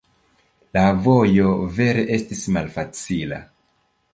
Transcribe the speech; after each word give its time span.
La 0.77 0.85
vojo 1.07 1.51
vere 1.75 2.07
estis 2.17 2.43
malfacila. 2.57 3.43